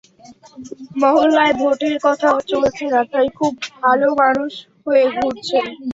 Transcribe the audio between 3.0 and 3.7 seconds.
তাই খুব